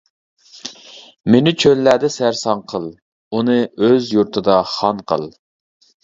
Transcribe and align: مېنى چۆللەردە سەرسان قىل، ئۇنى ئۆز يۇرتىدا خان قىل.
مېنى 1.33 1.51
چۆللەردە 1.63 2.09
سەرسان 2.13 2.63
قىل، 2.73 2.87
ئۇنى 3.39 3.57
ئۆز 3.89 4.07
يۇرتىدا 4.15 4.55
خان 4.71 5.03
قىل. 5.13 5.27